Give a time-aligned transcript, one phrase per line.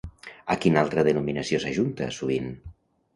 [0.53, 2.49] A quina altra denominació s'ajunta, sovint?